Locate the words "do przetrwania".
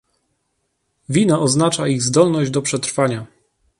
2.51-3.27